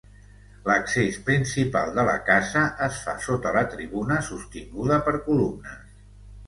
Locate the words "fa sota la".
3.05-3.65